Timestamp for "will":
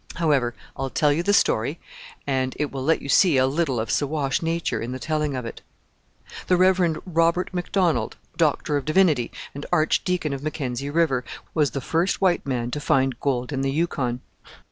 2.71-2.83